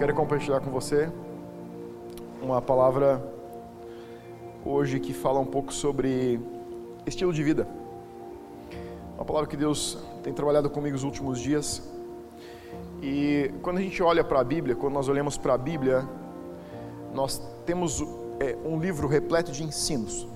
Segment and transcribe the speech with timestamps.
[0.00, 1.12] quero compartilhar com você
[2.40, 3.22] uma palavra
[4.64, 6.40] hoje que fala um pouco sobre
[7.04, 7.68] estilo de vida.
[9.14, 11.82] Uma palavra que Deus tem trabalhado comigo os últimos dias.
[13.02, 16.08] E quando a gente olha para a Bíblia, quando nós olhamos para a Bíblia,
[17.12, 17.36] nós
[17.66, 18.02] temos
[18.40, 20.26] é, um livro repleto de ensinos.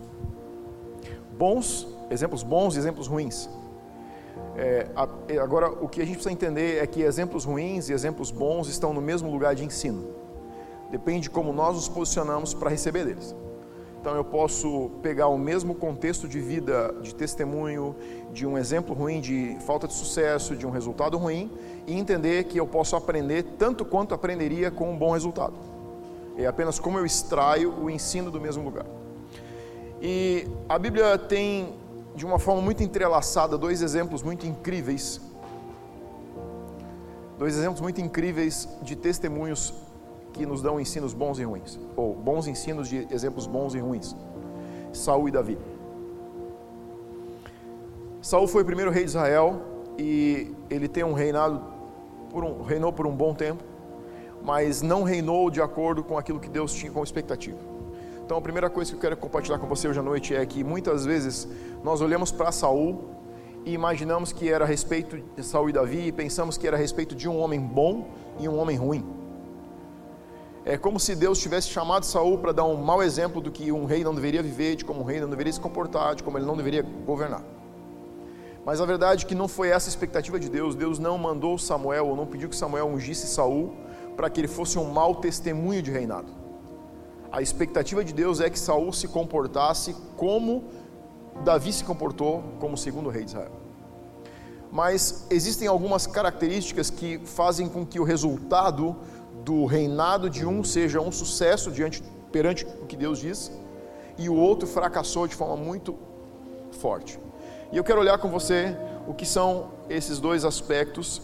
[1.38, 3.48] Bons, exemplos bons e exemplos ruins.
[4.56, 4.86] É,
[5.40, 8.92] agora, o que a gente precisa entender é que exemplos ruins e exemplos bons estão
[8.92, 10.06] no mesmo lugar de ensino.
[10.90, 13.34] Depende de como nós nos posicionamos para receber deles.
[14.00, 17.96] Então, eu posso pegar o mesmo contexto de vida, de testemunho,
[18.32, 21.50] de um exemplo ruim, de falta de sucesso, de um resultado ruim,
[21.86, 25.54] e entender que eu posso aprender tanto quanto aprenderia com um bom resultado.
[26.36, 28.86] É apenas como eu extraio o ensino do mesmo lugar.
[30.02, 31.72] E a Bíblia tem
[32.14, 35.20] de uma forma muito entrelaçada dois exemplos muito incríveis.
[37.38, 39.74] Dois exemplos muito incríveis de testemunhos
[40.32, 44.14] que nos dão ensinos bons e ruins, ou bons ensinos de exemplos bons e ruins.
[44.92, 45.58] Saul e Davi.
[48.22, 49.60] Saul foi o primeiro rei de Israel
[49.98, 51.62] e ele tem um reinado
[52.30, 53.62] por um, reinou por um bom tempo,
[54.42, 57.58] mas não reinou de acordo com aquilo que Deus tinha como expectativa.
[58.24, 60.64] Então a primeira coisa que eu quero compartilhar com você hoje à noite é que
[60.64, 61.46] muitas vezes
[61.84, 63.04] nós olhamos para Saul
[63.62, 66.80] e imaginamos que era a respeito de Saul e Davi e pensamos que era a
[66.80, 68.08] respeito de um homem bom
[68.40, 69.04] e um homem ruim.
[70.64, 73.84] É como se Deus tivesse chamado Saul para dar um mau exemplo do que um
[73.84, 76.46] rei não deveria viver, de como um rei não deveria se comportar, de como ele
[76.46, 77.44] não deveria governar.
[78.64, 80.74] Mas a verdade é que não foi essa a expectativa de Deus.
[80.74, 83.74] Deus não mandou Samuel ou não pediu que Samuel ungisse Saul
[84.16, 86.44] para que ele fosse um mau testemunho de reinado
[87.34, 90.62] a expectativa de Deus é que Saul se comportasse como
[91.42, 93.52] Davi se comportou como segundo rei de Israel.
[94.70, 98.96] Mas existem algumas características que fazem com que o resultado
[99.44, 103.52] do reinado de um seja um sucesso diante perante o que Deus diz
[104.18, 105.96] e o outro fracassou de forma muito
[106.72, 107.18] forte.
[107.72, 108.76] E eu quero olhar com você
[109.06, 111.20] o que são esses dois aspectos,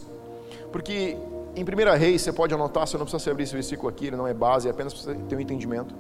[0.73, 1.17] porque
[1.55, 4.27] em 1 Reis, você pode anotar, você não precisa abrir esse versículo aqui, ele não
[4.27, 5.95] é base, é apenas para você ter um entendimento.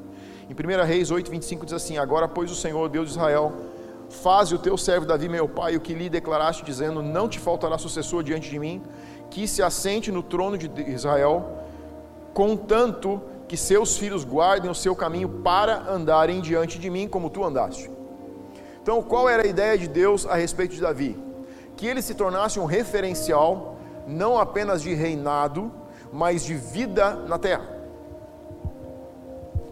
[0.49, 3.53] Em 1 Reis 8, 25 diz assim: Agora, pois, o Senhor, Deus de Israel,
[4.10, 7.78] faze o teu servo Davi, meu pai, o que lhe declaraste, dizendo: Não te faltará
[7.78, 8.82] sucessor diante de mim,
[9.31, 11.59] que se assente no trono de Israel,
[12.34, 17.44] contanto que seus filhos guardem o seu caminho para andarem diante de mim, como tu
[17.44, 17.91] andaste.
[18.82, 21.19] Então, qual era a ideia de Deus a respeito de Davi?
[21.77, 25.71] Que ele se tornasse um referencial não apenas de reinado,
[26.12, 27.81] mas de vida na terra.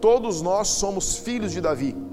[0.00, 2.07] Todos nós somos filhos de Davi.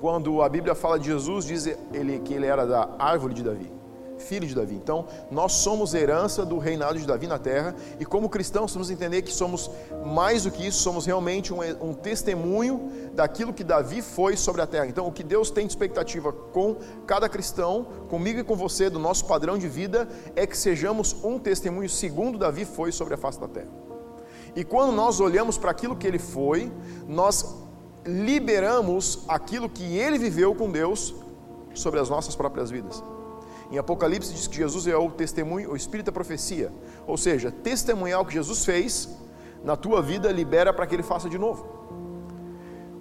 [0.00, 3.80] Quando a Bíblia fala de Jesus, diz ele que ele era da árvore de Davi
[4.20, 4.74] filho de Davi.
[4.74, 8.94] Então, nós somos herança do reinado de Davi na terra, e como cristãos, temos que
[8.94, 9.70] entender que somos
[10.04, 14.66] mais do que isso, somos realmente um, um testemunho daquilo que Davi foi sobre a
[14.66, 14.86] terra.
[14.86, 18.98] Então, o que Deus tem de expectativa com cada cristão, comigo e com você, do
[18.98, 23.40] nosso padrão de vida, é que sejamos um testemunho segundo Davi foi sobre a face
[23.40, 23.70] da terra.
[24.54, 26.72] E quando nós olhamos para aquilo que ele foi,
[27.06, 27.56] nós
[28.04, 31.14] liberamos aquilo que ele viveu com Deus
[31.74, 33.02] sobre as nossas próprias vidas.
[33.70, 36.72] Em Apocalipse diz que Jesus é o testemunho, o espírito da profecia.
[37.06, 39.08] Ou seja, testemunhar o que Jesus fez
[39.62, 41.80] na tua vida libera para que ele faça de novo.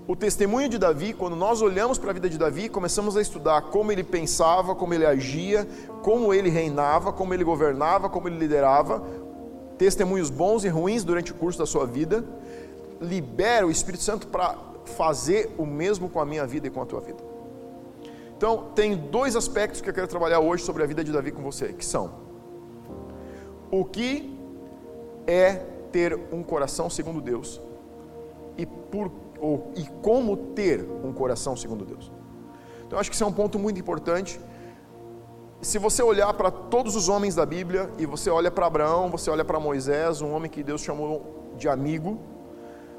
[0.08, 3.64] O testemunho de Davi, quando nós olhamos para a vida de Davi, começamos a estudar
[3.64, 5.68] como ele pensava, como ele agia,
[6.02, 9.04] como ele reinava, como ele governava, como ele liderava,
[9.78, 12.26] testemunhos bons e ruins durante o curso da sua vida,
[13.00, 14.56] libera o Espírito Santo para
[14.90, 17.24] fazer o mesmo com a minha vida e com a tua vida.
[18.36, 21.42] Então, tem dois aspectos que eu quero trabalhar hoje sobre a vida de Davi com
[21.42, 22.12] você, que são
[23.72, 24.38] o que
[25.28, 25.56] é
[25.92, 27.62] ter um coração segundo Deus
[28.58, 32.12] e, por, ou, e como ter um coração segundo Deus.
[32.88, 34.40] Então, acho que isso é um ponto muito importante.
[35.62, 39.30] Se você olhar para todos os homens da Bíblia e você olha para Abraão, você
[39.30, 42.18] olha para Moisés, um homem que Deus chamou de amigo,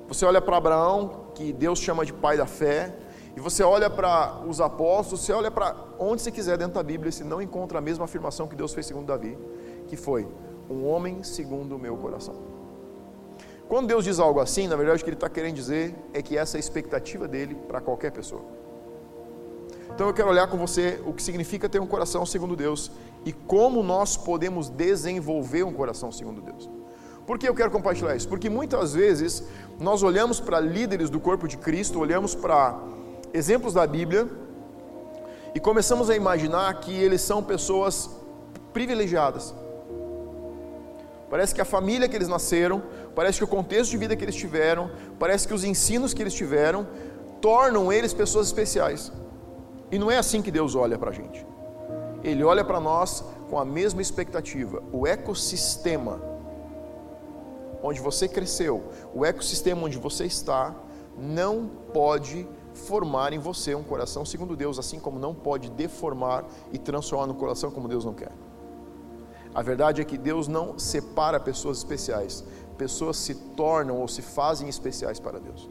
[0.07, 2.95] você olha para Abraão, que Deus chama de pai da fé,
[3.35, 7.11] e você olha para os apóstolos, você olha para onde você quiser dentro da Bíblia,
[7.11, 9.39] você não encontra a mesma afirmação que Deus fez segundo Davi,
[9.89, 10.29] que foi
[10.69, 12.35] um homem segundo o meu coração.
[13.67, 16.37] Quando Deus diz algo assim, na verdade o que Ele está querendo dizer é que
[16.37, 18.43] essa é a expectativa dele para qualquer pessoa.
[19.95, 22.91] Então eu quero olhar com você o que significa ter um coração segundo Deus
[23.25, 26.69] e como nós podemos desenvolver um coração segundo Deus.
[27.31, 28.29] Por que eu quero compartilhar isso?
[28.29, 29.45] Porque muitas vezes
[29.79, 32.77] nós olhamos para líderes do corpo de Cristo, olhamos para
[33.33, 34.29] exemplos da Bíblia
[35.55, 38.11] e começamos a imaginar que eles são pessoas
[38.73, 39.55] privilegiadas.
[41.31, 42.83] Parece que a família que eles nasceram,
[43.15, 46.35] parece que o contexto de vida que eles tiveram, parece que os ensinos que eles
[46.35, 46.85] tiveram,
[47.41, 49.13] tornam eles pessoas especiais.
[49.89, 51.47] E não é assim que Deus olha para a gente.
[52.25, 54.83] Ele olha para nós com a mesma expectativa.
[54.91, 56.31] O ecossistema
[57.83, 58.85] onde você cresceu,
[59.15, 60.75] o ecossistema onde você está,
[61.17, 66.79] não pode formar em você um coração segundo Deus, assim como não pode deformar e
[66.79, 68.33] transformar no coração como Deus não quer.
[69.55, 72.45] A verdade é que Deus não separa pessoas especiais,
[72.79, 75.69] pessoas se tornam ou se fazem especiais para Deus.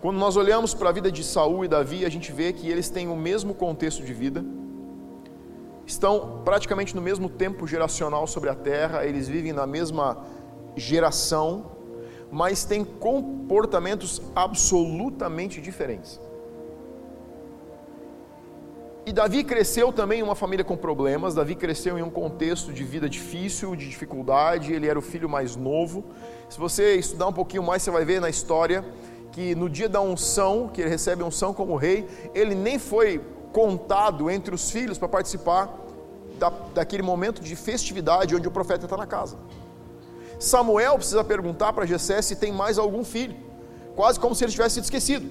[0.00, 2.90] Quando nós olhamos para a vida de Saul e Davi, a gente vê que eles
[2.90, 4.44] têm o mesmo contexto de vida,
[5.86, 10.24] estão praticamente no mesmo tempo geracional sobre a terra, eles vivem na mesma
[10.76, 11.72] geração,
[12.30, 16.20] mas têm comportamentos absolutamente diferentes.
[19.06, 22.82] E Davi cresceu também em uma família com problemas, Davi cresceu em um contexto de
[22.82, 26.04] vida difícil, de dificuldade, ele era o filho mais novo.
[26.48, 28.82] Se você estudar um pouquinho mais, você vai ver na história
[29.30, 33.20] que no dia da unção, que ele recebe a unção como rei, ele nem foi
[33.54, 35.72] contado entre os filhos para participar
[36.40, 39.36] da, daquele momento de festividade onde o profeta está na casa.
[40.40, 43.36] Samuel precisa perguntar para Jessé se tem mais algum filho,
[43.94, 45.30] quase como se ele tivesse sido esquecido,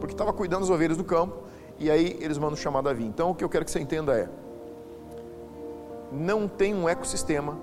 [0.00, 1.44] porque estava cuidando das ovelhas do campo,
[1.78, 3.04] e aí eles mandam chamar Davi.
[3.04, 4.28] Então o que eu quero que você entenda é:
[6.10, 7.56] não tem um ecossistema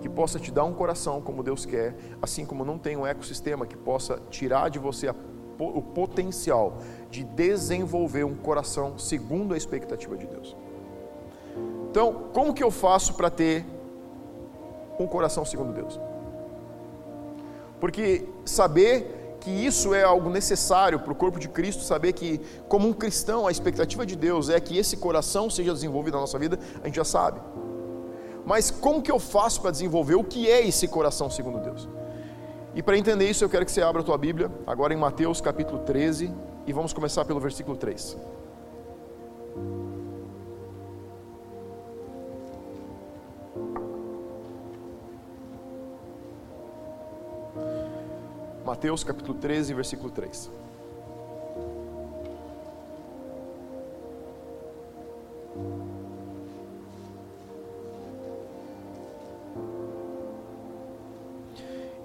[0.00, 3.66] que possa te dar um coração como Deus quer, assim como não tem um ecossistema
[3.66, 5.14] que possa tirar de você a,
[5.58, 6.78] o potencial
[7.10, 10.56] de desenvolver um coração segundo a expectativa de Deus.
[11.90, 13.64] Então, como que eu faço para ter
[14.98, 15.98] um coração segundo Deus?
[17.80, 22.88] Porque saber que isso é algo necessário para o corpo de Cristo, saber que, como
[22.88, 26.58] um cristão, a expectativa de Deus é que esse coração seja desenvolvido na nossa vida,
[26.82, 27.40] a gente já sabe.
[28.44, 31.88] Mas como que eu faço para desenvolver o que é esse coração segundo Deus?
[32.74, 35.40] E para entender isso, eu quero que você abra a tua Bíblia, agora em Mateus
[35.40, 36.32] capítulo 13,
[36.68, 38.14] e vamos começar pelo versículo 3.
[48.66, 50.50] Mateus capítulo 13, versículo 3.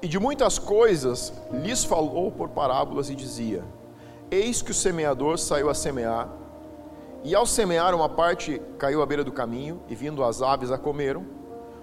[0.02, 3.62] E de muitas coisas lhes falou por parábolas e dizia:
[4.34, 6.28] Eis que o semeador saiu a semear,
[7.24, 10.78] e ao semear, uma parte caiu à beira do caminho, e vindo as aves a
[10.78, 11.24] comeram,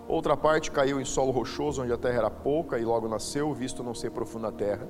[0.09, 3.85] outra parte caiu em solo rochoso, onde a terra era pouca, e logo nasceu, visto
[3.85, 4.89] não ser profunda a terra.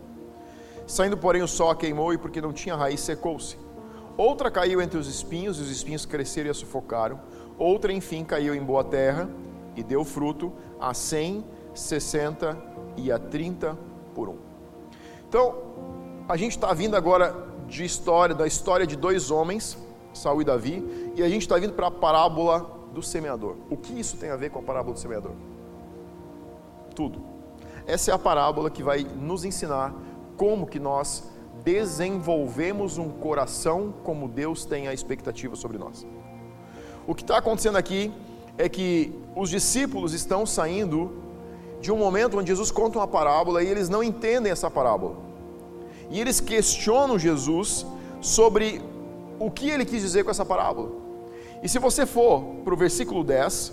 [0.86, 3.58] Saindo, porém, o sol a queimou, e porque não tinha raiz, secou-se.
[4.16, 7.20] Outra caiu entre os espinhos, e os espinhos cresceram e a sufocaram.
[7.58, 9.28] Outra, enfim, caiu em boa terra,
[9.76, 12.56] e deu fruto a cem, sessenta
[12.96, 13.76] e a 30
[14.14, 14.38] por 1.
[15.28, 15.54] Então,
[16.26, 19.78] a gente está vindo agora de história, da história de dois homens,
[20.12, 23.54] Saul e Davi, e a gente está vindo para a parábola do semeador.
[23.70, 25.32] O que isso tem a ver com a parábola do semeador?
[26.94, 27.22] Tudo.
[27.86, 29.94] Essa é a parábola que vai nos ensinar
[30.36, 31.22] como que nós
[31.62, 36.04] desenvolvemos um coração como Deus tem a expectativa sobre nós.
[37.06, 38.12] O que está acontecendo aqui
[38.58, 41.12] é que os discípulos estão saindo
[41.80, 45.29] de um momento onde Jesus conta uma parábola e eles não entendem essa parábola.
[46.10, 47.86] E eles questionam Jesus
[48.20, 48.82] sobre
[49.38, 50.90] o que ele quis dizer com essa parábola.
[51.62, 53.72] E se você for para o versículo 10,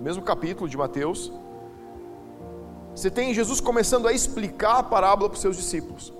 [0.00, 1.32] mesmo capítulo de Mateus,
[2.94, 6.12] você tem Jesus começando a explicar a parábola para os seus discípulos.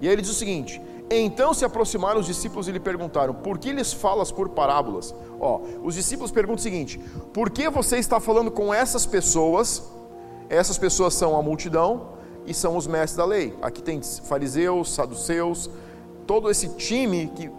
[0.00, 3.58] E aí ele diz o seguinte: Então se aproximaram os discípulos e lhe perguntaram: Por
[3.58, 5.14] que lhes falas por parábolas?
[5.38, 6.98] Ó, os discípulos perguntam o seguinte:
[7.34, 9.82] Por que você está falando com essas pessoas
[10.48, 12.17] essas pessoas são a multidão
[12.48, 13.54] e são os mestres da lei.
[13.60, 15.70] Aqui tem fariseus, saduceus,
[16.26, 17.50] todo esse time que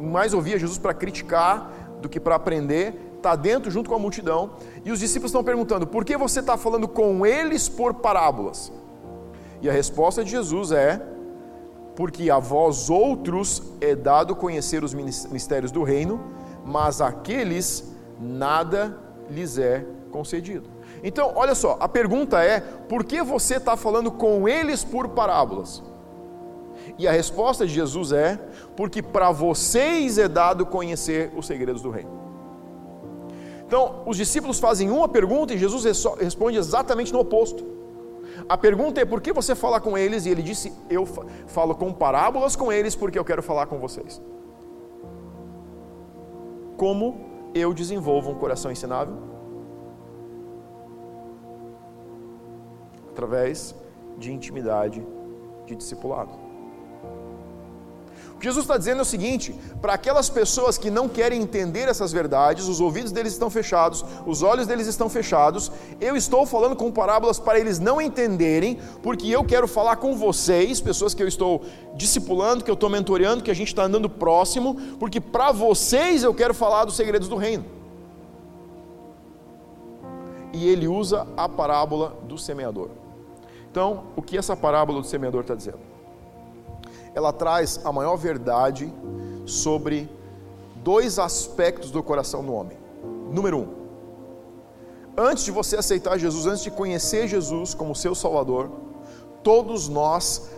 [0.00, 4.52] mais ouvia Jesus para criticar do que para aprender, está dentro junto com a multidão.
[4.84, 8.72] E os discípulos estão perguntando: por que você está falando com eles por parábolas?
[9.60, 11.02] E a resposta de Jesus é:
[11.96, 16.20] porque a vós outros é dado conhecer os mistérios do reino,
[16.64, 18.96] mas aqueles nada
[19.28, 20.77] lhes é concedido.
[21.02, 25.82] Então, olha só, a pergunta é: por que você está falando com eles por parábolas?
[26.98, 28.38] E a resposta de Jesus é:
[28.76, 32.18] porque para vocês é dado conhecer os segredos do reino.
[33.66, 35.84] Então, os discípulos fazem uma pergunta e Jesus
[36.18, 37.64] responde exatamente no oposto.
[38.48, 40.26] A pergunta é: por que você fala com eles?
[40.26, 41.06] E ele disse: Eu
[41.46, 44.20] falo com parábolas com eles porque eu quero falar com vocês.
[46.76, 49.16] Como eu desenvolvo um coração ensinável?
[53.18, 53.74] Através
[54.16, 55.04] de intimidade,
[55.66, 56.30] de discipulado.
[58.34, 61.88] O que Jesus está dizendo é o seguinte: para aquelas pessoas que não querem entender
[61.88, 66.76] essas verdades, os ouvidos deles estão fechados, os olhos deles estão fechados, eu estou falando
[66.76, 71.26] com parábolas para eles não entenderem, porque eu quero falar com vocês, pessoas que eu
[71.26, 71.62] estou
[71.96, 76.32] discipulando, que eu estou mentoreando, que a gente está andando próximo, porque para vocês eu
[76.32, 77.64] quero falar dos segredos do reino.
[80.52, 83.07] E ele usa a parábola do semeador.
[83.70, 85.88] Então, o que essa parábola do semeador está dizendo?
[87.18, 88.92] ela traz a maior verdade
[89.44, 90.08] sobre
[90.84, 92.78] dois aspectos do coração do homem.
[93.30, 93.68] Número um,
[95.16, 98.70] antes de você aceitar Jesus, antes de conhecer Jesus como seu Salvador,
[99.42, 100.48] todos nós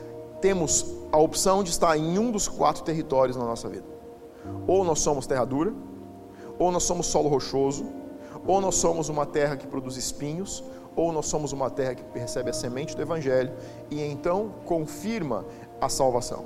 [0.40, 3.86] temos a opção de estar em um dos quatro territórios na nossa vida.
[4.66, 5.72] Ou nós somos terra dura,
[6.58, 7.86] ou nós somos solo rochoso,
[8.46, 10.62] ou nós somos uma terra que produz espinhos,
[10.96, 13.52] ou nós somos uma terra que recebe a semente do Evangelho
[13.90, 15.44] e então confirma
[15.80, 16.44] a salvação.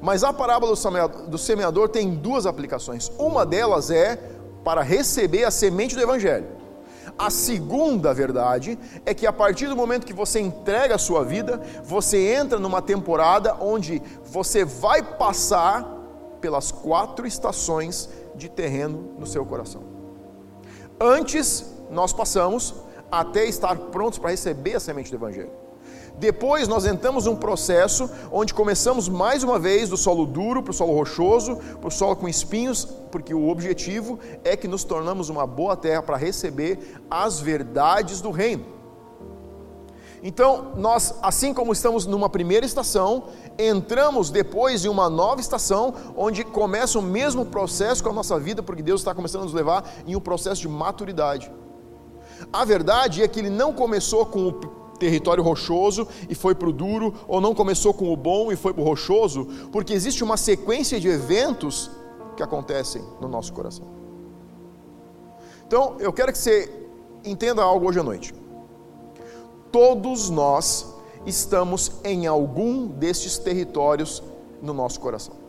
[0.00, 0.74] Mas a parábola
[1.28, 3.10] do semeador tem duas aplicações.
[3.18, 4.16] Uma delas é
[4.64, 6.46] para receber a semente do Evangelho.
[7.18, 11.62] A segunda verdade é que a partir do momento que você entrega a sua vida,
[11.82, 15.96] você entra numa temporada onde você vai passar
[16.40, 19.82] pelas quatro estações de terreno no seu coração.
[21.00, 22.74] Antes, nós passamos
[23.10, 25.66] até estar prontos para receber a semente do Evangelho.
[26.18, 30.74] Depois nós entramos num processo onde começamos mais uma vez do solo duro para o
[30.74, 35.46] solo rochoso, para o solo com espinhos, porque o objetivo é que nos tornamos uma
[35.46, 38.76] boa terra para receber as verdades do reino.
[40.22, 43.24] Então, nós, assim como estamos numa primeira estação,
[43.58, 48.62] entramos depois em uma nova estação, onde começa o mesmo processo com a nossa vida,
[48.62, 51.52] porque Deus está começando a nos levar em um processo de maturidade.
[52.52, 54.52] A verdade é que ele não começou com o
[54.98, 58.72] território rochoso e foi para o duro, ou não começou com o bom e foi
[58.72, 61.90] para o rochoso, porque existe uma sequência de eventos
[62.36, 63.86] que acontecem no nosso coração.
[65.66, 66.72] Então, eu quero que você
[67.24, 68.34] entenda algo hoje à noite.
[69.72, 70.94] Todos nós
[71.26, 74.22] estamos em algum destes territórios
[74.62, 75.45] no nosso coração.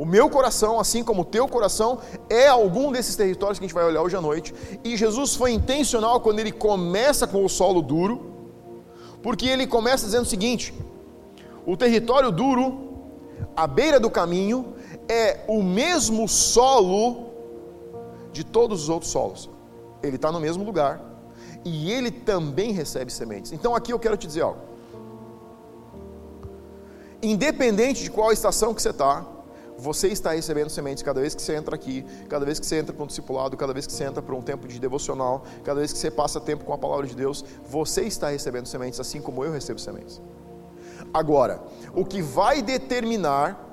[0.00, 1.98] O meu coração, assim como o teu coração,
[2.30, 4.54] é algum desses territórios que a gente vai olhar hoje à noite.
[4.82, 8.14] E Jesus foi intencional quando ele começa com o solo duro,
[9.22, 10.72] porque ele começa dizendo o seguinte:
[11.66, 12.64] o território duro,
[13.54, 14.72] à beira do caminho,
[15.06, 17.26] é o mesmo solo
[18.32, 19.50] de todos os outros solos.
[20.02, 20.98] Ele está no mesmo lugar
[21.62, 23.52] e ele também recebe sementes.
[23.52, 24.60] Então aqui eu quero te dizer algo.
[27.22, 29.26] Independente de qual estação que você está,
[29.80, 32.92] você está recebendo sementes cada vez que você entra aqui, cada vez que você entra
[32.92, 35.92] para um discipulado, cada vez que você entra para um tempo de devocional, cada vez
[35.92, 39.44] que você passa tempo com a palavra de Deus, você está recebendo sementes assim como
[39.44, 40.20] eu recebo sementes.
[41.12, 41.62] Agora,
[41.94, 43.66] o que vai determinar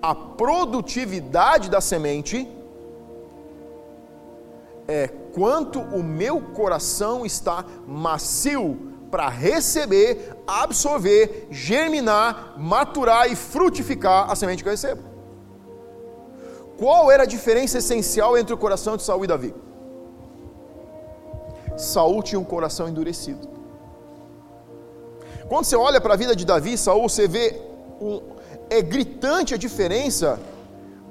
[0.00, 2.48] a produtividade da semente
[4.86, 14.36] é quanto o meu coração está macio para receber, absorver, germinar, maturar e frutificar a
[14.36, 15.17] semente que eu recebo.
[16.78, 19.54] Qual era a diferença essencial entre o coração de Saul e Davi?
[21.76, 23.48] Saul tinha um coração endurecido.
[25.48, 27.60] Quando você olha para a vida de Davi e Saul, você vê
[28.00, 28.20] um,
[28.70, 30.38] é gritante a diferença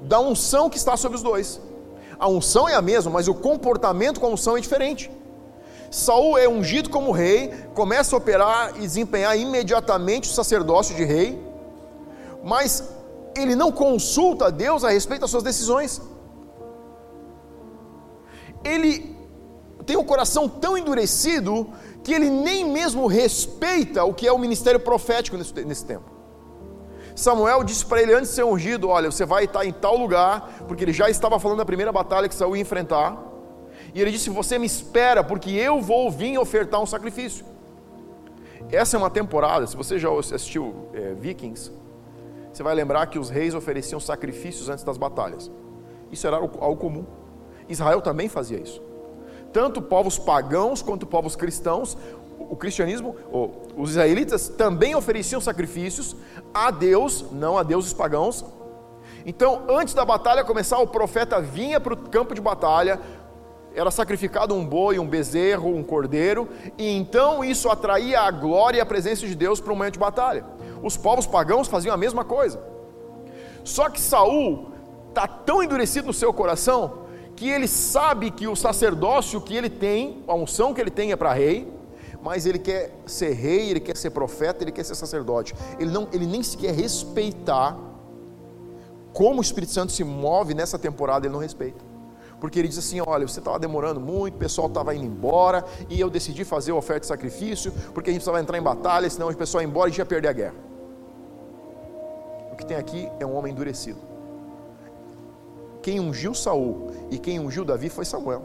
[0.02, 1.60] da unção que está sobre os dois.
[2.18, 5.10] A unção é a mesma, mas o comportamento com a unção é diferente.
[5.90, 11.42] Saul é ungido como rei, começa a operar e desempenhar imediatamente o sacerdócio de rei,
[12.42, 12.88] mas
[13.38, 16.00] ele não consulta a Deus a respeito das suas decisões.
[18.64, 19.16] Ele
[19.86, 21.68] tem um coração tão endurecido
[22.04, 26.18] que ele nem mesmo respeita o que é o ministério profético nesse, nesse tempo.
[27.14, 30.64] Samuel disse para ele antes de ser ungido: Olha, você vai estar em tal lugar,
[30.68, 33.18] porque ele já estava falando da primeira batalha que Saul ia enfrentar.
[33.94, 37.44] E ele disse: Você me espera, porque eu vou vir ofertar um sacrifício.
[38.70, 41.72] Essa é uma temporada, se você já assistiu é, Vikings,
[42.58, 45.48] você vai lembrar que os reis ofereciam sacrifícios antes das batalhas.
[46.10, 47.06] Isso era algo comum.
[47.68, 48.82] Israel também fazia isso.
[49.52, 51.96] Tanto povos pagãos quanto povos cristãos,
[52.36, 53.14] o cristianismo,
[53.76, 56.16] os israelitas também ofereciam sacrifícios
[56.52, 58.44] a Deus, não a deuses pagãos.
[59.24, 62.98] Então, antes da batalha começar, o profeta vinha para o campo de batalha,
[63.72, 68.80] era sacrificado um boi, um bezerro, um cordeiro, e então isso atraía a glória e
[68.80, 70.57] a presença de Deus para o momento de batalha.
[70.82, 72.60] Os povos pagãos faziam a mesma coisa.
[73.64, 74.70] Só que Saul
[75.08, 80.24] está tão endurecido no seu coração que ele sabe que o sacerdócio que ele tem,
[80.26, 81.72] a unção que ele tem é para rei,
[82.22, 85.54] mas ele quer ser rei, ele quer ser profeta, ele quer ser sacerdote.
[85.78, 87.78] Ele, não, ele nem sequer respeitar
[89.12, 91.84] como o Espírito Santo se move nessa temporada, ele não respeita.
[92.40, 96.00] Porque ele diz assim: olha, você estava demorando muito, o pessoal estava indo embora, e
[96.00, 99.28] eu decidi fazer a oferta de sacrifício, porque a gente precisava entrar em batalha, senão
[99.28, 100.67] o pessoal ia embora e a gente ia perder a guerra.
[102.58, 104.00] Que tem aqui é um homem endurecido.
[105.80, 108.42] Quem ungiu Saul e quem ungiu Davi foi Samuel.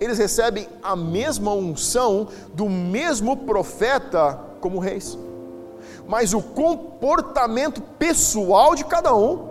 [0.00, 5.16] Eles recebem a mesma unção do mesmo profeta como reis.
[6.08, 9.48] Mas o comportamento pessoal de cada um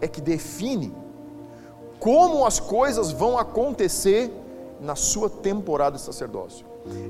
[0.00, 0.94] é que define
[1.98, 4.30] como as coisas vão acontecer
[4.80, 6.66] na sua temporada de sacerdócio.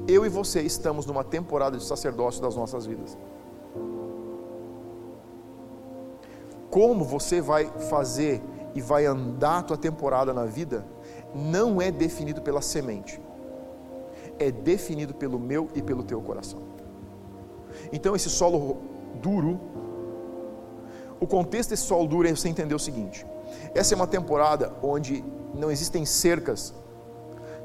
[0.07, 3.19] Eu e você estamos numa temporada de sacerdócio das nossas vidas.
[6.75, 8.43] Como você vai fazer
[8.75, 10.85] e vai andar a tua temporada na vida
[11.33, 13.21] não é definido pela semente.
[14.41, 16.59] É definido pelo meu e pelo teu coração.
[17.93, 18.79] Então esse solo
[19.23, 19.61] duro,
[21.21, 23.25] o contexto desse solo duro é você entender o seguinte:
[23.73, 26.75] essa é uma temporada onde não existem cercas,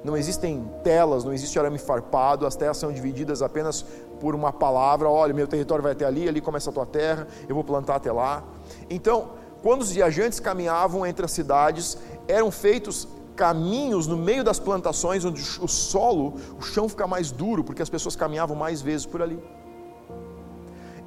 [0.04, 3.84] não existem telas, não existe arame farpado, as terras são divididas apenas
[4.20, 7.56] por uma palavra: olha, meu território vai até ali, ali começa a tua terra, eu
[7.56, 8.44] vou plantar até lá.
[8.90, 11.98] Então, quando os viajantes caminhavam entre as cidades,
[12.28, 17.64] eram feitos caminhos no meio das plantações, onde o solo, o chão fica mais duro,
[17.64, 19.40] porque as pessoas caminhavam mais vezes por ali.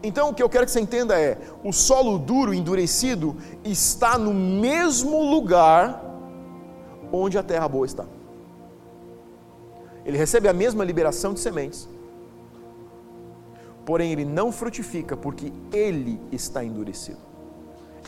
[0.03, 4.35] Então o que eu quero que você entenda é: o solo duro, endurecido, está no
[4.35, 6.03] mesmo lugar
[7.13, 8.07] onde a terra boa está.
[10.05, 11.89] Ele recebe a mesma liberação de sementes,
[13.87, 17.32] porém ele não frutifica porque ele está endurecido.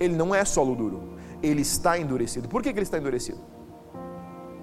[0.00, 2.48] Ele não é solo duro, ele está endurecido.
[2.48, 3.38] Por que, que ele está endurecido?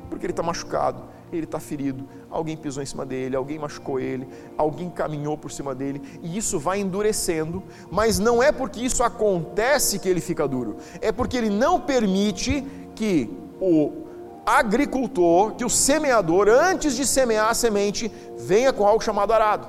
[0.09, 4.27] Porque ele está machucado, ele está ferido, alguém pisou em cima dele, alguém machucou ele,
[4.57, 9.99] alguém caminhou por cima dele, e isso vai endurecendo, mas não é porque isso acontece
[9.99, 13.29] que ele fica duro, é porque ele não permite que
[13.59, 14.01] o
[14.45, 19.67] agricultor, que o semeador, antes de semear a semente, venha com algo chamado arado.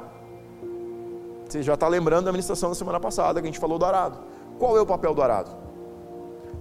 [1.48, 4.18] Você já está lembrando da ministração da semana passada que a gente falou do arado.
[4.58, 5.61] Qual é o papel do arado?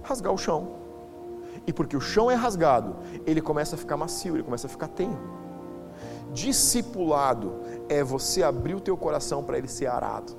[0.02, 0.82] Rasgar o chão
[1.66, 4.88] e porque o chão é rasgado, ele começa a ficar macio, ele começa a ficar
[4.88, 5.18] tenro.
[6.32, 10.34] Discipulado é você abrir o teu coração para ele ser arado,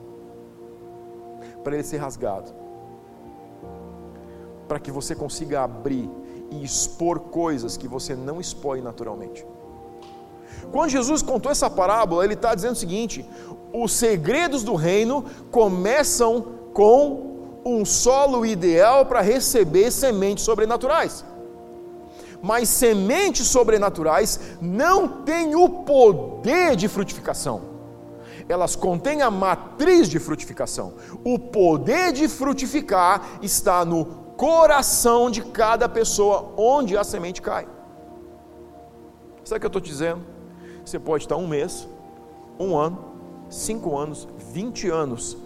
[1.64, 2.52] para ele ser rasgado,
[4.68, 6.10] para que você consiga abrir
[6.50, 9.46] e expor coisas que você não expõe naturalmente.
[10.72, 13.26] Quando Jesus contou essa parábola, ele está dizendo o seguinte:
[13.72, 17.33] os segredos do reino começam com
[17.66, 21.24] um solo ideal para receber sementes sobrenaturais.
[22.42, 27.62] Mas sementes sobrenaturais não têm o poder de frutificação.
[28.50, 30.94] Elas contêm a matriz de frutificação.
[31.24, 37.66] O poder de frutificar está no coração de cada pessoa onde a semente cai.
[39.46, 40.26] Sabe o que eu estou dizendo?
[40.84, 41.88] Você pode estar um mês,
[42.60, 43.06] um ano,
[43.50, 45.38] cinco anos, vinte anos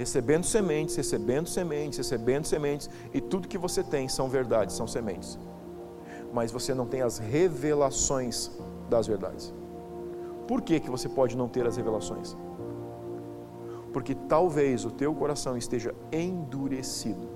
[0.00, 5.38] recebendo sementes, recebendo sementes, recebendo sementes, e tudo que você tem são verdades, são sementes.
[6.32, 8.50] Mas você não tem as revelações
[8.88, 9.52] das verdades.
[10.48, 12.34] Por que, que você pode não ter as revelações?
[13.92, 17.28] Porque talvez o teu coração esteja endurecido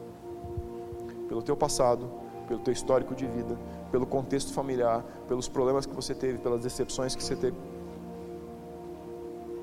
[1.29, 2.11] pelo teu passado,
[2.48, 3.59] pelo teu histórico de vida,
[3.92, 7.59] pelo contexto familiar, pelos problemas que você teve, pelas decepções que você teve.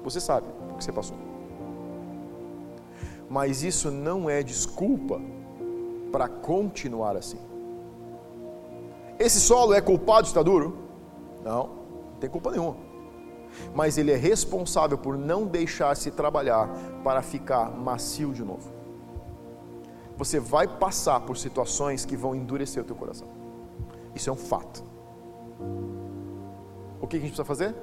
[0.04, 1.31] Você sabe o que você passou
[3.32, 5.22] mas isso não é desculpa
[6.12, 7.40] para continuar assim.
[9.18, 10.78] Esse solo é culpado de estar duro?
[11.42, 11.70] Não,
[12.12, 12.76] não tem culpa nenhuma.
[13.74, 16.68] Mas ele é responsável por não deixar-se trabalhar
[17.06, 18.70] para ficar macio de novo.
[20.18, 23.30] Você vai passar por situações que vão endurecer o teu coração.
[24.14, 24.84] Isso é um fato.
[27.00, 27.74] O que a gente precisa fazer?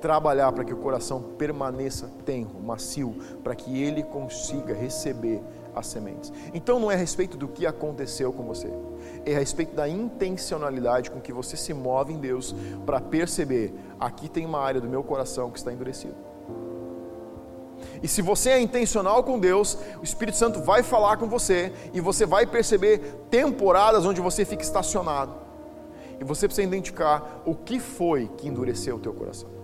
[0.00, 5.40] Trabalhar para que o coração permaneça tenro, macio, para que ele consiga receber
[5.74, 6.32] as sementes.
[6.52, 8.68] Então não é a respeito do que aconteceu com você,
[9.24, 14.28] é a respeito da intencionalidade com que você se move em Deus para perceber: aqui
[14.28, 16.14] tem uma área do meu coração que está endurecido.
[18.02, 22.00] E se você é intencional com Deus, o Espírito Santo vai falar com você e
[22.00, 22.98] você vai perceber
[23.30, 25.34] temporadas onde você fica estacionado.
[26.18, 29.59] E você precisa identificar o que foi que endureceu o teu coração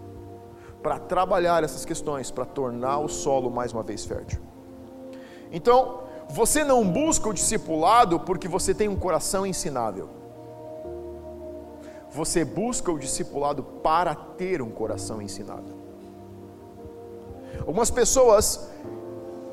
[0.87, 4.41] para trabalhar essas questões, para tornar o solo mais uma vez fértil.
[5.51, 10.09] Então, você não busca o discipulado porque você tem um coração ensinável.
[12.09, 15.75] você busca o discipulado para ter um coração ensinado.
[17.67, 18.71] Algumas pessoas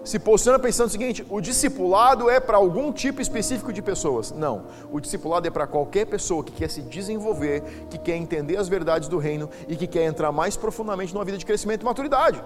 [0.04, 4.32] se posicionam pensando o seguinte: o discipulado é para algum tipo específico de pessoas.
[4.32, 8.68] Não, o discipulado é para qualquer pessoa que quer se desenvolver, que quer entender as
[8.68, 12.44] verdades do reino e que quer entrar mais profundamente numa vida de crescimento e maturidade.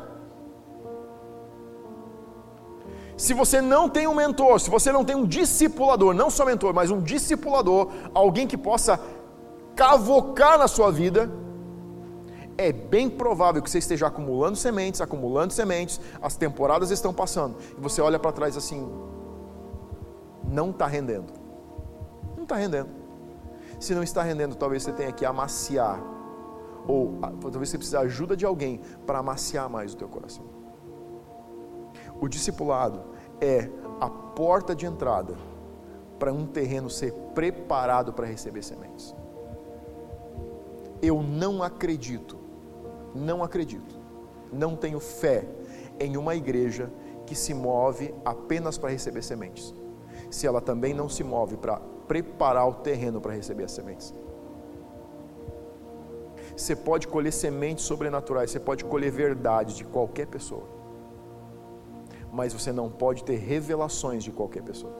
[3.17, 6.71] Se você não tem um mentor, se você não tem um discipulador, não só mentor,
[6.71, 8.99] mas um discipulador, alguém que possa
[9.75, 11.29] cavocar na sua vida,
[12.57, 17.79] é bem provável que você esteja acumulando sementes, acumulando sementes, as temporadas estão passando, e
[17.79, 18.89] você olha para trás assim,
[20.43, 21.33] não está rendendo.
[22.35, 22.89] Não está rendendo.
[23.79, 26.01] Se não está rendendo, talvez você tenha que amaciar,
[26.87, 30.45] ou ah, talvez você precise de ajuda de alguém para amaciar mais o teu coração.
[32.19, 33.03] O discipulado
[33.39, 35.35] é a porta de entrada
[36.17, 39.13] para um terreno ser preparado para receber sementes.
[41.01, 42.36] Eu não acredito,
[43.13, 43.95] não acredito,
[44.51, 45.45] não tenho fé
[45.99, 46.91] em uma igreja
[47.25, 49.73] que se move apenas para receber sementes,
[50.29, 54.13] se ela também não se move para preparar o terreno para receber as sementes.
[56.55, 60.77] Você pode colher sementes sobrenaturais, você pode colher verdades de qualquer pessoa
[62.31, 64.93] mas você não pode ter revelações de qualquer pessoa.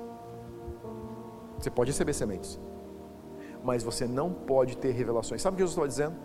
[1.60, 2.60] Você pode receber sementes,
[3.63, 5.41] mas você não pode ter revelações.
[5.41, 6.15] Sabe o que Jesus estava dizendo?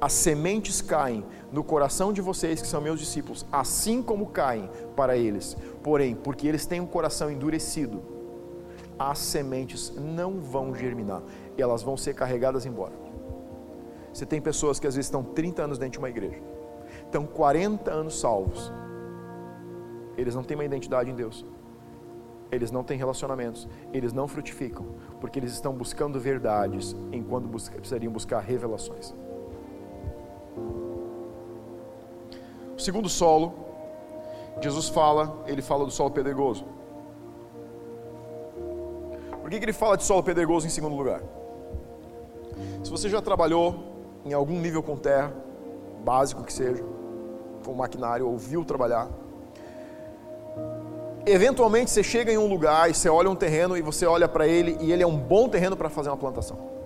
[0.00, 5.16] As sementes caem no coração de vocês que são meus discípulos, assim como caem para
[5.16, 5.56] eles.
[5.82, 8.02] Porém, porque eles têm um coração endurecido,
[8.98, 11.22] as sementes não vão germinar,
[11.56, 12.94] elas vão ser carregadas embora.
[14.12, 16.40] Você tem pessoas que às vezes estão 30 anos dentro de uma igreja,
[17.04, 18.72] estão 40 anos salvos,
[20.16, 21.44] eles não têm uma identidade em Deus.
[22.52, 24.86] Eles não têm relacionamentos, eles não frutificam,
[25.20, 29.14] porque eles estão buscando verdades enquanto precisariam buscar revelações.
[32.80, 33.52] O segundo solo,
[34.58, 36.64] Jesus fala, ele fala do solo pedregoso.
[39.38, 41.20] Por que, que ele fala de solo pedregoso em segundo lugar?
[42.82, 43.84] Se você já trabalhou
[44.24, 45.30] em algum nível com terra,
[46.02, 46.82] básico que seja,
[47.62, 49.10] com maquinário, ouviu trabalhar,
[51.26, 54.48] eventualmente você chega em um lugar e você olha um terreno e você olha para
[54.48, 56.79] ele e ele é um bom terreno para fazer uma plantação.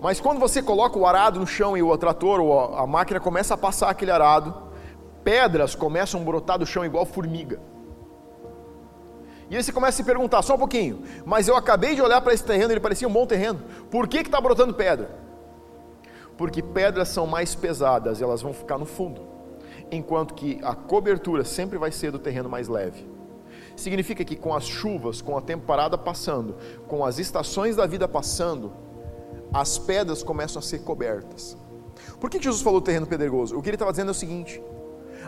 [0.00, 3.54] Mas quando você coloca o arado no chão e o trator ou a máquina começa
[3.54, 4.54] a passar aquele arado,
[5.24, 7.60] pedras começam a brotar do chão igual formiga.
[9.50, 12.20] E aí você começa a se perguntar, só um pouquinho, mas eu acabei de olhar
[12.20, 15.10] para esse terreno, ele parecia um bom terreno, por que está brotando pedra?
[16.36, 19.38] Porque pedras são mais pesadas, elas vão ficar no fundo
[19.90, 23.06] enquanto que a cobertura sempre vai ser do terreno mais leve.
[23.76, 26.56] Significa que com as chuvas, com a temporada passando,
[26.86, 28.72] com as estações da vida passando,
[29.52, 31.56] as pedras começam a ser cobertas.
[32.20, 33.56] Por que Jesus falou terreno pedregoso?
[33.56, 34.62] O que ele estava dizendo é o seguinte: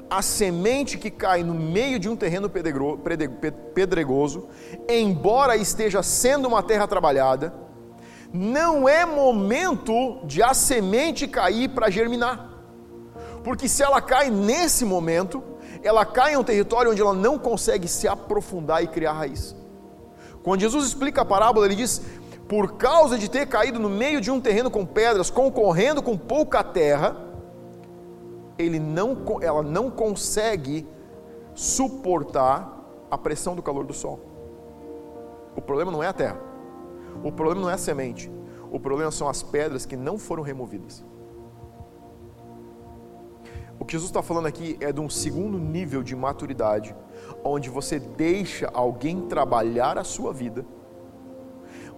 [0.09, 4.49] a semente que cai no meio de um terreno pedregoso,
[4.89, 7.55] embora esteja sendo uma terra trabalhada,
[8.33, 12.49] não é momento de a semente cair para germinar.
[13.43, 15.43] Porque se ela cai nesse momento,
[15.83, 19.57] ela cai em um território onde ela não consegue se aprofundar e criar raiz.
[20.43, 22.03] Quando Jesus explica a parábola, ele diz:
[22.51, 26.65] por causa de ter caído no meio de um terreno com pedras, concorrendo com pouca
[26.65, 27.17] terra,
[28.59, 30.85] ele não, ela não consegue
[31.55, 32.77] suportar
[33.09, 34.19] a pressão do calor do sol.
[35.55, 36.41] O problema não é a terra,
[37.23, 38.29] o problema não é a semente,
[38.69, 41.05] o problema são as pedras que não foram removidas.
[43.79, 46.97] O que Jesus está falando aqui é de um segundo nível de maturidade,
[47.45, 50.67] onde você deixa alguém trabalhar a sua vida,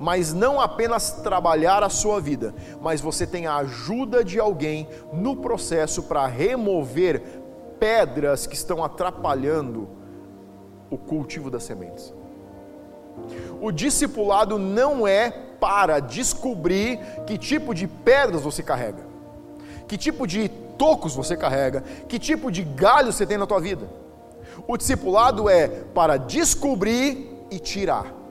[0.02, 5.36] mas não apenas trabalhar a sua vida, mas você tem a ajuda de alguém no
[5.36, 7.22] processo para remover
[7.78, 9.88] pedras que estão atrapalhando
[10.90, 12.12] o cultivo das sementes.
[13.60, 19.06] O discipulado não é para descobrir que tipo de pedras você carrega,
[19.86, 23.88] que tipo de tocos você carrega, que tipo de galho você tem na tua vida.
[24.66, 28.21] O discipulado é para descobrir e tirar.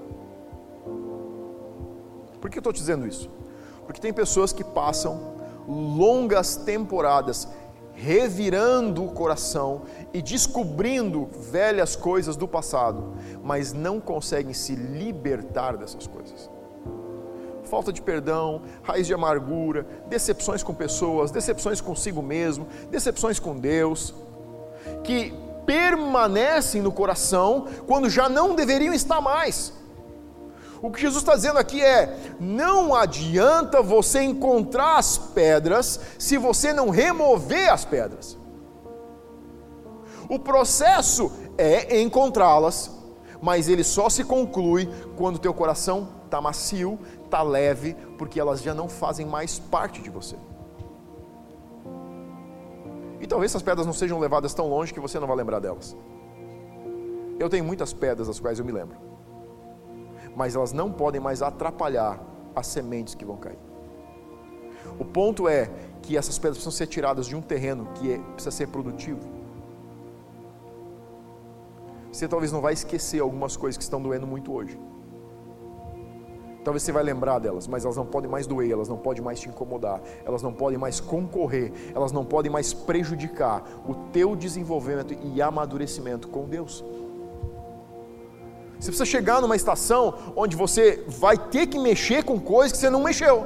[2.41, 3.30] Por que eu estou te dizendo isso?
[3.86, 5.36] Porque tem pessoas que passam
[5.67, 7.47] longas temporadas
[7.93, 16.08] revirando o coração e descobrindo velhas coisas do passado, mas não conseguem se libertar dessas
[16.08, 16.49] coisas
[17.71, 24.13] falta de perdão, raiz de amargura, decepções com pessoas, decepções consigo mesmo, decepções com Deus,
[25.06, 25.34] que
[25.65, 29.71] permanecem no coração quando já não deveriam estar mais.
[30.82, 36.74] O que Jesus está dizendo aqui é: não adianta você encontrar as pedras se você
[36.74, 38.38] não remover as pedras.
[40.28, 42.89] O processo é encontrá-las,
[43.41, 48.74] mas ele só se conclui quando teu coração está macio, está leve, porque elas já
[48.74, 50.38] não fazem mais parte de você.
[53.20, 55.96] E talvez essas pedras não sejam levadas tão longe que você não vai lembrar delas.
[57.38, 59.11] Eu tenho muitas pedras das quais eu me lembro
[60.36, 62.20] mas elas não podem mais atrapalhar
[62.56, 63.60] as sementes que vão cair.
[65.00, 65.70] O ponto é
[66.02, 69.20] que essas pedras precisam ser tiradas de um terreno que é, precisa ser produtivo.
[72.12, 74.78] Você talvez não vai esquecer algumas coisas que estão doendo muito hoje.
[76.63, 79.39] Talvez você vai lembrar delas, mas elas não podem mais doer, elas não podem mais
[79.39, 85.15] te incomodar, elas não podem mais concorrer, elas não podem mais prejudicar o teu desenvolvimento
[85.24, 86.84] e amadurecimento com Deus.
[88.82, 92.89] Você precisa chegar numa estação onde você vai ter que mexer com coisas que você
[92.89, 93.46] não mexeu.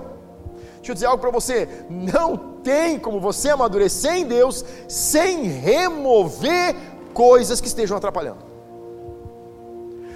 [0.78, 6.74] Deixa eu dizer algo para você: não tem como você amadurecer em Deus sem remover
[7.14, 8.46] coisas que estejam atrapalhando.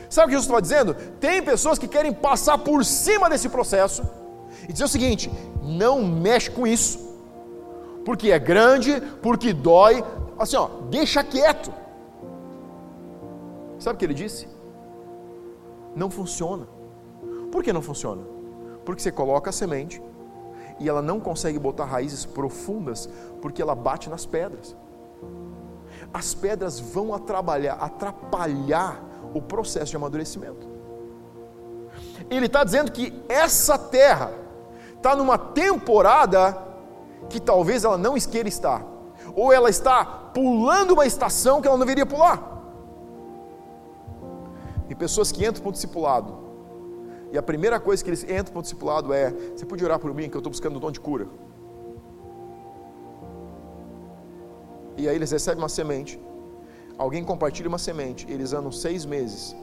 [0.09, 0.93] Sabe o que Jesus estava dizendo?
[1.19, 4.07] Tem pessoas que querem passar por cima desse processo
[4.69, 5.29] e dizer o seguinte:
[5.61, 6.97] não mexe com isso,
[8.05, 10.01] porque é grande, porque dói.
[10.37, 11.73] Assim, ó, deixa quieto.
[13.79, 14.58] Sabe o que ele disse?
[15.95, 16.67] Não funciona.
[17.51, 18.21] Por que não funciona?
[18.85, 20.01] Porque você coloca a semente
[20.79, 23.09] e ela não consegue botar raízes profundas
[23.41, 24.75] porque ela bate nas pedras.
[26.13, 30.67] As pedras vão atrapalhar, atrapalhar o processo de amadurecimento.
[32.29, 34.31] Ele está dizendo que essa terra
[34.95, 36.57] está numa temporada
[37.29, 38.85] que talvez ela não queira estar,
[39.35, 42.58] ou ela está pulando uma estação que ela não deveria pular
[44.89, 46.37] e pessoas que entram para o discipulado.
[47.31, 50.13] E a primeira coisa que eles entram para o discipulado é: Você pode orar por
[50.13, 51.27] mim que eu estou buscando o dom de cura?
[54.97, 56.19] E aí eles recebem uma semente.
[56.97, 58.29] Alguém compartilha uma semente.
[58.29, 59.55] Eles andam seis meses.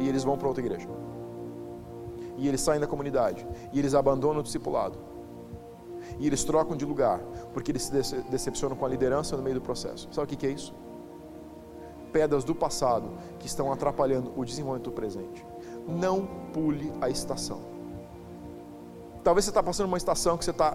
[0.00, 0.88] E eles vão para outra igreja.
[2.36, 3.46] E eles saem da comunidade.
[3.72, 4.98] E eles abandonam o discipulado.
[6.18, 7.20] E eles trocam de lugar.
[7.52, 10.08] Porque eles se decepcionam com a liderança no meio do processo.
[10.10, 10.74] Sabe o que é isso?
[12.16, 15.44] Pedras do passado que estão atrapalhando o desenvolvimento do presente.
[15.86, 17.60] Não pule a estação.
[19.22, 20.74] Talvez você está passando uma estação que você está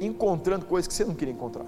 [0.00, 1.66] encontrando coisas que você não queria encontrar.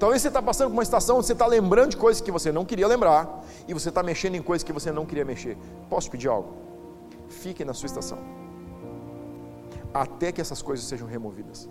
[0.00, 2.50] Talvez você está passando por uma estação onde você está lembrando de coisas que você
[2.50, 5.56] não queria lembrar e você está mexendo em coisas que você não queria mexer.
[5.88, 6.48] Posso pedir algo?
[7.28, 8.18] Fique na sua estação
[9.94, 11.68] até que essas coisas sejam removidas.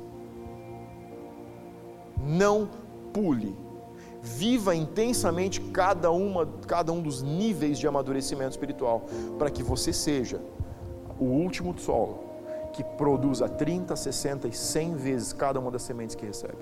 [2.22, 2.70] Não
[3.12, 3.58] pule
[4.22, 9.06] Viva intensamente cada, uma, cada um dos níveis de amadurecimento espiritual,
[9.38, 10.42] para que você seja
[11.20, 12.30] o último solo
[12.74, 16.58] que produza 30, 60 e 100 vezes cada uma das sementes que recebe.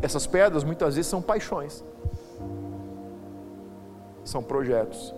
[0.00, 1.84] Essas pedras muitas vezes são paixões,
[4.24, 5.14] são projetos,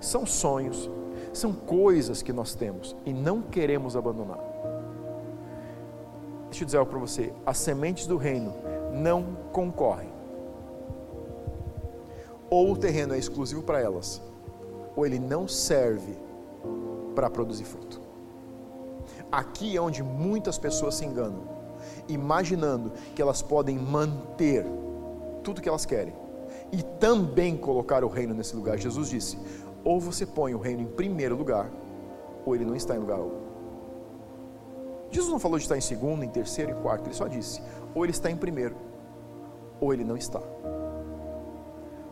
[0.00, 0.88] são sonhos,
[1.32, 4.38] são coisas que nós temos e não queremos abandonar.
[6.48, 8.54] Deixa eu dizer algo para você: as sementes do reino
[8.92, 10.10] não concorrem.
[12.50, 14.20] Ou o terreno é exclusivo para elas,
[14.94, 16.16] ou ele não serve
[17.14, 18.00] para produzir fruto.
[19.30, 21.42] Aqui é onde muitas pessoas se enganam,
[22.08, 24.66] imaginando que elas podem manter
[25.42, 26.14] tudo que elas querem
[26.70, 28.78] e também colocar o reino nesse lugar.
[28.78, 29.38] Jesus disse:
[29.84, 31.70] ou você põe o reino em primeiro lugar,
[32.44, 33.40] ou ele não está em lugar algum.
[35.10, 37.62] Jesus não falou de estar em segundo, em terceiro e quarto, ele só disse:
[37.94, 38.76] ou ele está em primeiro,
[39.80, 40.40] ou ele não está.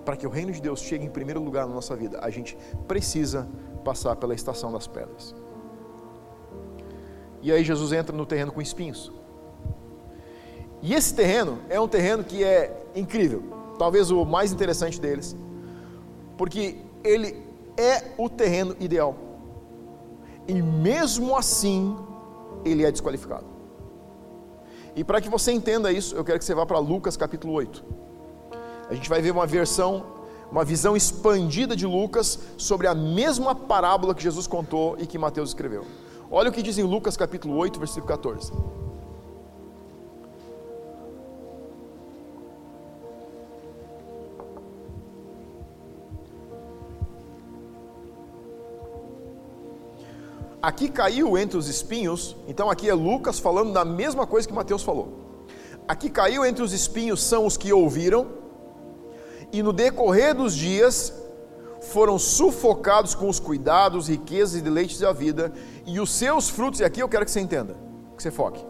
[0.04, 2.56] Para que o reino de Deus chegue em primeiro lugar na nossa vida, a gente
[2.88, 3.48] precisa
[3.84, 5.34] passar pela estação das pedras.
[7.42, 9.12] E aí Jesus entra no terreno com espinhos.
[10.82, 13.42] E esse terreno é um terreno que é incrível,
[13.78, 15.36] talvez o mais interessante deles,
[16.36, 17.36] porque ele
[17.76, 19.14] é o terreno ideal.
[20.48, 21.96] E mesmo assim,
[22.64, 23.49] ele é desqualificado.
[25.00, 27.82] E para que você entenda isso, eu quero que você vá para Lucas capítulo 8.
[28.86, 30.04] A gente vai ver uma versão,
[30.52, 35.48] uma visão expandida de Lucas sobre a mesma parábola que Jesus contou e que Mateus
[35.48, 35.86] escreveu.
[36.30, 38.52] Olha o que diz em Lucas capítulo 8, versículo 14.
[50.62, 54.82] Aqui caiu entre os espinhos, então aqui é Lucas falando da mesma coisa que Mateus
[54.82, 55.44] falou.
[55.88, 58.28] Aqui caiu entre os espinhos são os que ouviram,
[59.52, 61.14] e no decorrer dos dias
[61.80, 65.52] foram sufocados com os cuidados, riquezas e deleites da vida,
[65.86, 67.74] e os seus frutos, e aqui eu quero que você entenda,
[68.14, 68.64] que você foque.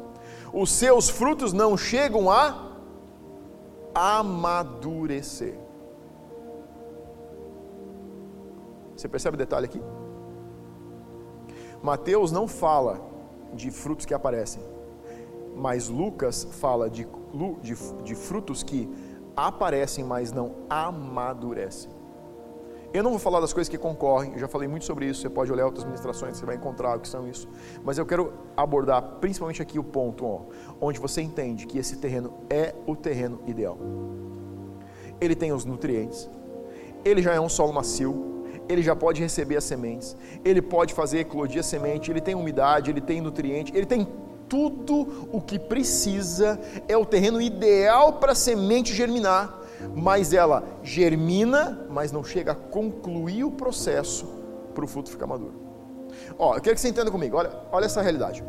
[0.53, 2.71] Os seus frutos não chegam a
[3.95, 5.59] amadurecer.
[8.97, 9.83] Você percebe o detalhe aqui?
[11.83, 13.01] Mateus não fala
[13.55, 14.63] de frutos que aparecem,
[15.57, 17.07] mas Lucas fala de,
[17.63, 18.89] de, de frutos que
[19.35, 21.91] aparecem, mas não amadurecem.
[22.93, 25.31] Eu não vou falar das coisas que concorrem, eu já falei muito sobre isso, você
[25.31, 27.49] pode olhar outras ministrações, você vai encontrar o que são isso.
[27.85, 30.41] Mas eu quero abordar principalmente aqui o ponto ó,
[30.81, 33.79] onde você entende que esse terreno é o terreno ideal.
[35.21, 36.29] Ele tem os nutrientes,
[37.05, 38.40] ele já é um solo macio,
[38.71, 42.91] ele já pode receber as sementes, ele pode fazer eclodir a semente, ele tem umidade,
[42.91, 44.07] ele tem nutriente, ele tem
[44.49, 49.61] tudo o que precisa, é o terreno ideal para a semente germinar
[49.95, 54.27] mas ela germina, mas não chega a concluir o processo
[54.75, 55.55] para o fruto ficar maduro.
[56.39, 58.45] Ó, eu quero que você entenda comigo, olha, olha essa realidade.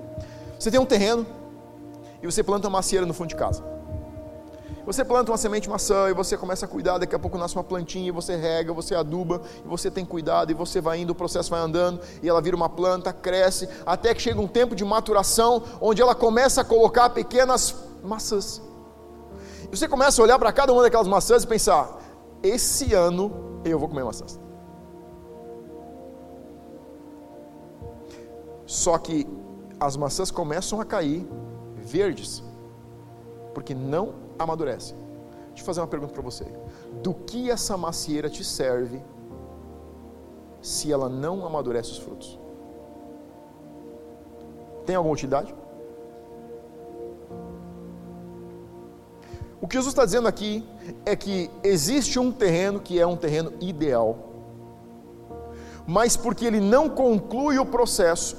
[0.60, 1.26] Você tem um terreno
[2.22, 3.64] e você planta uma macieira no fundo de casa.
[4.92, 7.64] Você planta uma semente maçã e você começa a cuidar, daqui a pouco nasce uma
[7.64, 11.16] plantinha e você rega, você aduba, e você tem cuidado e você vai indo, o
[11.16, 14.84] processo vai andando e ela vira uma planta, cresce, até que chega um tempo de
[14.84, 17.74] maturação onde ela começa a colocar pequenas
[18.04, 18.62] maçãs.
[19.70, 21.98] Você começa a olhar para cada uma daquelas maçãs e pensar:
[22.44, 24.38] esse ano eu vou comer maçãs.
[28.66, 29.26] Só que
[29.80, 31.26] as maçãs começam a cair
[31.78, 32.44] verdes,
[33.54, 34.98] porque não amadurecem.
[35.48, 36.46] Deixa eu fazer uma pergunta para você:
[37.02, 39.02] do que essa macieira te serve
[40.62, 42.40] se ela não amadurece os frutos?
[44.86, 45.54] Tem alguma utilidade?
[49.62, 50.68] O que Jesus está dizendo aqui
[51.06, 54.18] é que existe um terreno que é um terreno ideal,
[55.86, 58.38] mas porque ele não conclui o processo,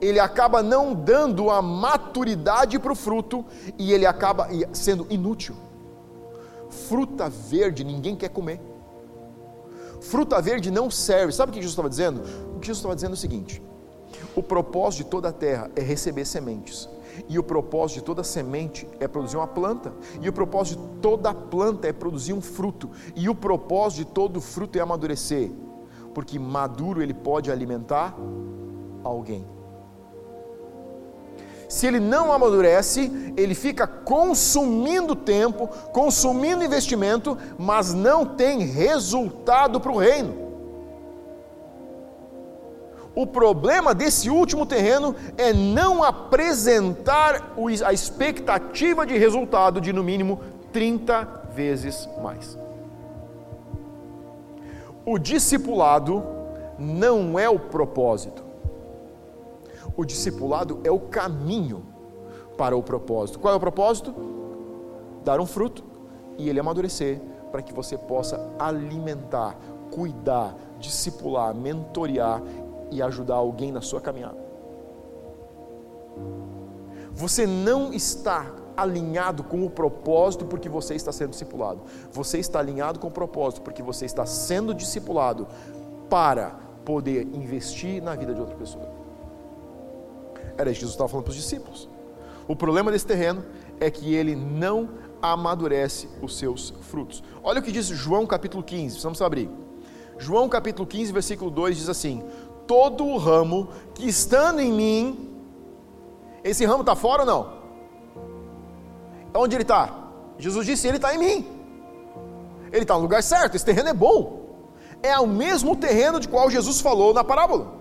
[0.00, 3.44] ele acaba não dando a maturidade para o fruto
[3.78, 5.54] e ele acaba sendo inútil.
[6.68, 8.60] Fruta verde ninguém quer comer.
[10.00, 11.32] Fruta verde não serve.
[11.32, 12.20] Sabe o que Jesus estava dizendo?
[12.54, 13.62] O que Jesus estava dizendo é o seguinte:
[14.34, 16.88] o propósito de toda a terra é receber sementes.
[17.28, 19.92] E o propósito de toda semente é produzir uma planta.
[20.20, 22.90] E o propósito de toda planta é produzir um fruto.
[23.16, 25.50] E o propósito de todo fruto é amadurecer.
[26.14, 28.14] Porque maduro ele pode alimentar
[29.02, 29.44] alguém.
[31.68, 39.92] Se ele não amadurece, ele fica consumindo tempo, consumindo investimento, mas não tem resultado para
[39.92, 40.48] o reino.
[43.14, 47.52] O problema desse último terreno é não apresentar
[47.84, 50.40] a expectativa de resultado de no mínimo
[50.72, 52.56] 30 vezes mais.
[55.04, 56.24] O discipulado
[56.78, 58.47] não é o propósito.
[59.98, 61.84] O discipulado é o caminho
[62.56, 63.40] para o propósito.
[63.40, 64.14] Qual é o propósito?
[65.24, 65.82] Dar um fruto
[66.38, 69.58] e ele amadurecer para que você possa alimentar,
[69.90, 72.40] cuidar, discipular, mentorear
[72.92, 74.38] e ajudar alguém na sua caminhada.
[77.12, 81.80] Você não está alinhado com o propósito porque você está sendo discipulado.
[82.12, 85.48] Você está alinhado com o propósito porque você está sendo discipulado
[86.08, 88.97] para poder investir na vida de outra pessoa.
[90.58, 91.88] Era isso que Jesus estava falando para os discípulos.
[92.46, 93.44] O problema desse terreno
[93.80, 94.90] é que ele não
[95.22, 97.22] amadurece os seus frutos.
[97.42, 99.48] Olha o que diz João capítulo 15, vamos abrir.
[100.18, 102.22] João capítulo 15, versículo 2 diz assim:
[102.66, 105.40] todo o ramo que estando em mim,
[106.44, 107.58] esse ramo está fora ou não?
[109.34, 110.08] Onde ele está?
[110.38, 111.46] Jesus disse: Ele está em mim.
[112.70, 114.46] Ele está no lugar certo, esse terreno é bom.
[115.02, 117.74] É o mesmo terreno de qual Jesus falou na parábola.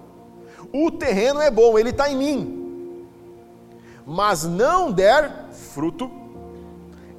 [0.74, 2.57] O terreno é bom, ele está em mim.
[4.08, 6.10] Mas não der fruto,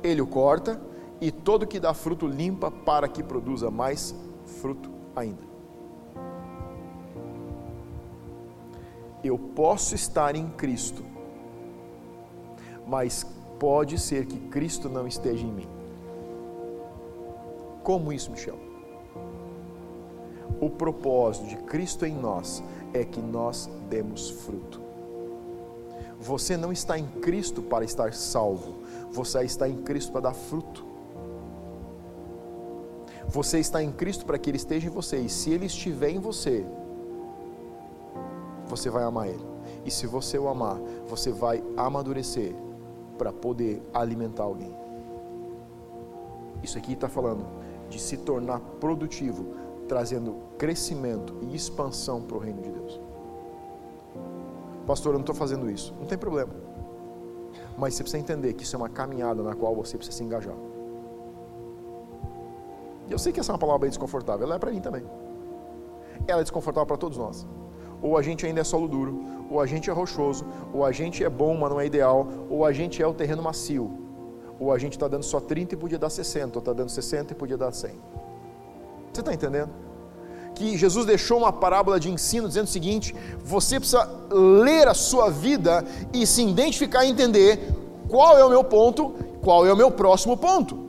[0.02, 0.80] ele o corta,
[1.20, 4.14] e todo que dá fruto limpa para que produza mais
[4.60, 5.48] fruto ainda.
[9.22, 11.04] eu posso estar em Cristo,
[12.86, 13.24] mas
[13.58, 15.68] pode ser que Cristo não esteja em mim.
[17.82, 18.58] Como isso, Michel?
[20.60, 22.62] O propósito de Cristo em nós
[22.92, 24.87] é que nós demos fruto.
[26.20, 28.74] Você não está em Cristo para estar salvo,
[29.10, 30.84] você está em Cristo para dar fruto.
[33.28, 36.18] Você está em Cristo para que Ele esteja em você, e se Ele estiver em
[36.18, 36.66] você,
[38.66, 39.46] você vai amar Ele.
[39.84, 42.54] E se você o amar, você vai amadurecer
[43.16, 44.74] para poder alimentar alguém.
[46.62, 47.44] Isso aqui está falando
[47.88, 49.46] de se tornar produtivo
[49.88, 53.00] trazendo crescimento e expansão para o reino de Deus.
[54.88, 55.94] Pastor, eu não estou fazendo isso.
[56.00, 56.50] Não tem problema.
[57.76, 60.54] Mas você precisa entender que isso é uma caminhada na qual você precisa se engajar.
[63.06, 64.46] E eu sei que essa é uma palavra bem desconfortável.
[64.46, 65.04] Ela é para mim também.
[66.26, 67.46] Ela é desconfortável para todos nós.
[68.00, 71.22] Ou a gente ainda é solo duro, ou a gente é rochoso, ou a gente
[71.22, 73.90] é bom, mas não é ideal, ou a gente é o terreno macio,
[74.58, 77.34] ou a gente está dando só 30 e podia dar 60, ou está dando 60
[77.34, 77.90] e podia dar 100.
[79.12, 79.70] Você está entendendo?
[80.58, 85.30] Que Jesus deixou uma parábola de ensino dizendo o seguinte: você precisa ler a sua
[85.30, 87.72] vida e se identificar e entender
[88.08, 90.88] qual é o meu ponto, qual é o meu próximo ponto.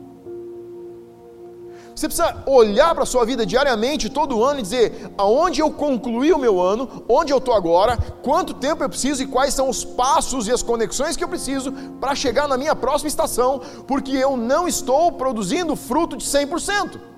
[1.95, 6.32] Você precisa olhar para a sua vida diariamente, todo ano, e dizer aonde eu concluí
[6.32, 9.84] o meu ano, onde eu estou agora, quanto tempo eu preciso e quais são os
[9.84, 14.38] passos e as conexões que eu preciso para chegar na minha próxima estação, porque eu
[14.38, 17.09] não estou produzindo fruto de 100%.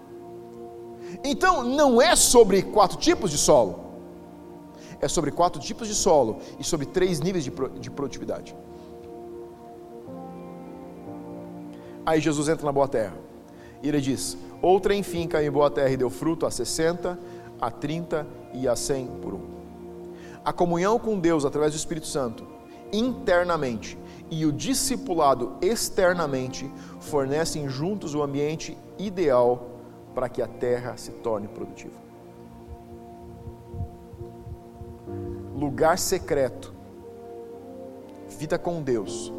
[1.24, 3.80] Então, não é sobre quatro tipos de solo,
[5.00, 8.56] é sobre quatro tipos de solo e sobre três níveis de, de produtividade.
[12.06, 13.14] Aí Jesus entra na boa terra
[13.84, 17.18] e ele diz: Outra, enfim, caiu em boa terra e deu fruto a 60,
[17.60, 19.42] a 30 e a 100 por um.
[20.44, 22.48] A comunhão com Deus através do Espírito Santo,
[22.92, 23.98] internamente,
[24.30, 29.71] e o discipulado externamente, fornecem juntos o ambiente ideal
[30.14, 32.00] para que a terra se torne produtiva.
[35.56, 36.74] Lugar secreto,
[38.30, 39.32] vida com Deus,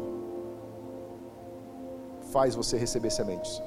[2.31, 3.61] faz você receber sementes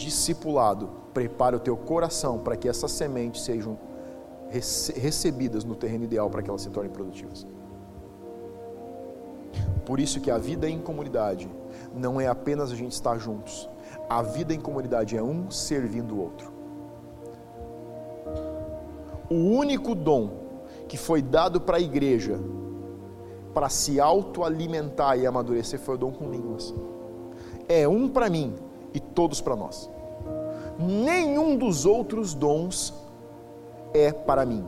[0.00, 3.78] discipulado prepara o teu coração para que essas sementes sejam
[4.96, 7.46] recebidas no terreno ideal para que elas se tornem produtivas.
[9.84, 11.48] Por isso que a vida em comunidade
[11.94, 13.68] não é apenas a gente estar juntos.
[14.08, 16.52] A vida em comunidade é um servindo o outro.
[19.30, 20.30] O único dom
[20.88, 22.38] que foi dado para a igreja
[23.54, 26.74] para se autoalimentar e amadurecer foi o dom com línguas.
[27.68, 28.54] É um para mim,
[28.92, 29.88] e todos para nós.
[30.78, 32.94] Nenhum dos outros dons
[33.92, 34.64] é para mim.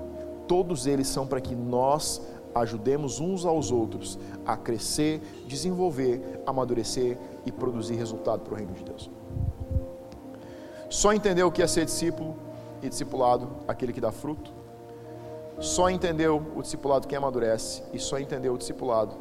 [0.46, 2.20] Todos eles são para que nós
[2.54, 8.84] ajudemos uns aos outros a crescer, desenvolver, amadurecer e produzir resultado para o reino de
[8.84, 9.10] Deus.
[10.88, 12.36] Só entendeu o que é ser discípulo
[12.82, 14.52] e discipulado, aquele que dá fruto.
[15.58, 19.16] Só entendeu o discipulado quem amadurece e só entendeu o discipulado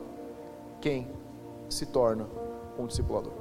[0.81, 1.07] quem
[1.69, 2.27] se torna
[2.77, 3.33] um discipulador.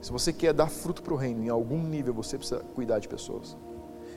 [0.00, 3.08] Se você quer dar fruto para o reino, em algum nível você precisa cuidar de
[3.08, 3.56] pessoas.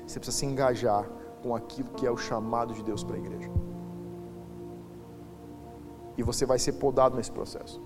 [0.06, 1.10] Você precisa se engajar
[1.42, 3.50] com aquilo que é o chamado de Deus para a igreja.
[6.20, 7.82] E você vai ser podado nesse processo,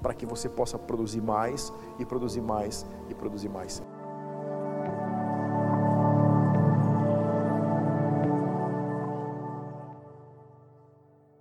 [0.00, 3.82] para que você possa produzir mais e produzir mais e produzir mais.